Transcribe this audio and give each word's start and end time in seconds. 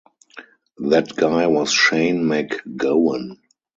That 0.79 1.15
guy 1.15 1.45
was 1.45 1.71
Shane 1.71 2.23
MacGowan. 2.23 3.37